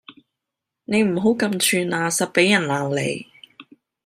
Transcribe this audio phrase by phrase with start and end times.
[0.85, 3.27] 你唔好咁串呀實畀人鬧你